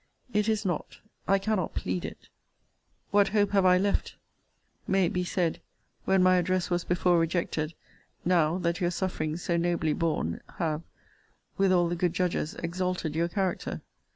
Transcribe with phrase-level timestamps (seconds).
[0.33, 0.97] It is not.
[1.27, 2.27] I cannot plead it.
[3.11, 4.15] What hope have I left,
[4.87, 5.61] may it be said,
[6.05, 7.75] when my address was before rejected,
[8.25, 10.81] now, that your sufferings, so nobly borne, have,
[11.55, 13.81] with all the good judges, exalted your character?